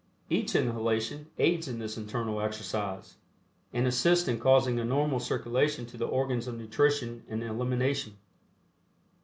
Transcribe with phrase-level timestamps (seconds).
[0.31, 3.17] Each inhalation aids in this internal exercise,
[3.71, 8.17] and assists in causing a normal circulation to the organs of nutrition and elimination.